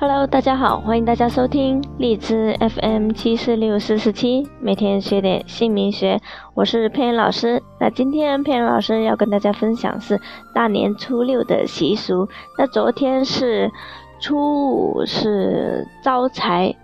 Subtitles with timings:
[0.00, 6.20] Hello，大家好，欢迎大家收听荔枝 FM 七四六四四七，每天学点姓名学，
[6.54, 7.60] 我是佩恩老师。
[7.80, 10.20] 那今天佩恩老师要跟大家分享是
[10.54, 12.28] 大年初六的习俗。
[12.56, 13.72] 那昨天是
[14.20, 16.76] 初五，是招财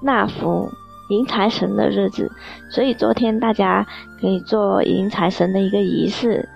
[0.00, 0.70] 纳福、
[1.10, 2.32] 迎财神的日子，
[2.70, 3.86] 所以昨天大家
[4.18, 6.48] 可以做迎财神的一个仪式。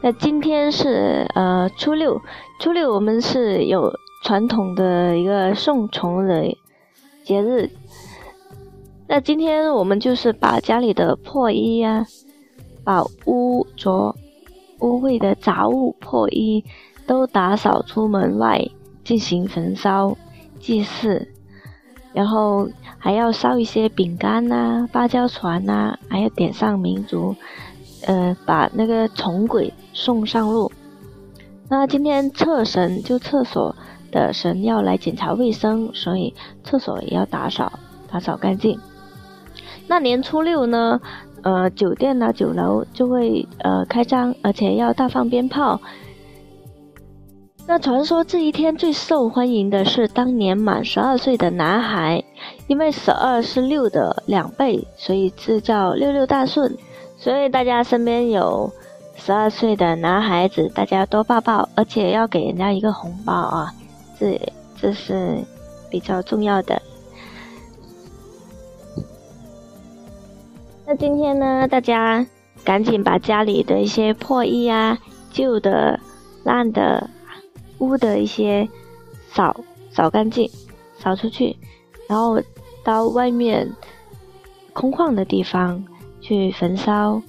[0.00, 2.22] 那今天是呃初六，
[2.60, 3.92] 初六我们是有。
[4.22, 6.56] 传统的一个送虫的
[7.24, 7.68] 节日，
[9.08, 12.06] 那今天我们就是把家里的破衣呀，
[12.84, 14.14] 把污浊、
[14.78, 16.64] 污秽的杂物、破衣
[17.04, 18.64] 都打扫出门外，
[19.02, 20.16] 进行焚烧
[20.60, 21.26] 祭祀，
[22.12, 22.68] 然后
[22.98, 27.34] 还要烧一些饼干呐、芭蕉船呐，还要点上明烛，
[28.06, 30.70] 呃，把那个虫鬼送上路。
[31.68, 33.74] 那今天厕神就厕所。
[34.12, 36.32] 的神要来检查卫生，所以
[36.62, 37.72] 厕所也要打扫，
[38.08, 38.78] 打扫干净。
[39.88, 41.00] 那年初六呢，
[41.42, 45.80] 呃，酒店呢、酒楼就会呃开张，而且要大放鞭炮。
[47.66, 52.22] 那传说这一天最受欢迎的是当年满十二岁的男孩，
[52.66, 56.76] 因为十二是六的两倍，所以这叫六六大顺。
[57.16, 58.68] 所以大家身边有
[59.14, 63.72] 十二岁的男孩子，大家多抱抱，而且要给人家一个红包啊！
[64.22, 64.40] 这
[64.80, 65.44] 这是
[65.90, 66.80] 比较重要的。
[70.86, 72.24] 那今天呢，大家
[72.62, 74.96] 赶紧把家里的一些破衣啊、
[75.32, 75.98] 旧的、
[76.44, 77.10] 烂的、
[77.78, 78.68] 污的一些
[79.32, 79.56] 扫
[79.90, 80.48] 扫干净，
[81.00, 81.56] 扫出去，
[82.06, 82.40] 然后
[82.84, 83.72] 到外面
[84.72, 85.84] 空旷的地方
[86.20, 87.20] 去焚烧，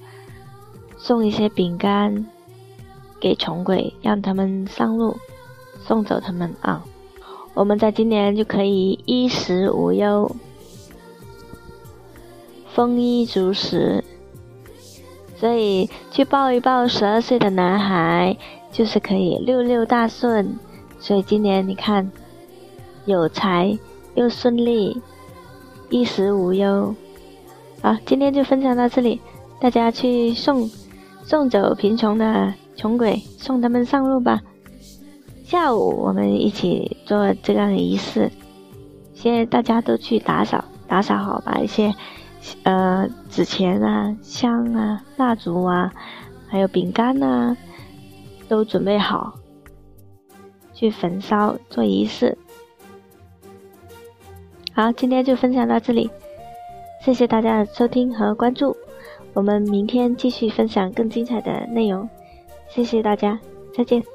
[0.96, 2.24] 送一些饼干
[3.20, 5.16] 给穷鬼，让他们上路。
[5.86, 6.84] 送走他们啊！
[7.52, 10.34] 我们在今年就可以衣食无忧，
[12.72, 14.02] 丰衣足食。
[15.36, 18.36] 所以去抱一抱十二岁的男孩，
[18.72, 20.58] 就是可以六六大顺。
[20.98, 22.10] 所以今年你看，
[23.04, 23.78] 有财
[24.14, 25.02] 又顺利，
[25.90, 26.94] 衣食无忧。
[27.82, 29.20] 好，今天就分享到这里，
[29.60, 30.70] 大家去送
[31.24, 34.40] 送走贫穷的穷鬼，送他们上路吧。
[35.44, 38.30] 下午我们一起做这样的仪式，
[39.12, 41.94] 现在大家都去打扫，打扫好，把一些
[42.62, 45.92] 呃纸钱啊、香啊、蜡烛啊，
[46.48, 47.54] 还有饼干呐，
[48.48, 49.34] 都准备好，
[50.72, 52.38] 去焚烧做仪式。
[54.72, 56.10] 好，今天就分享到这里，
[57.04, 58.74] 谢谢大家的收听和关注，
[59.34, 62.08] 我们明天继续分享更精彩的内容，
[62.66, 63.38] 谢谢大家，
[63.76, 64.13] 再见。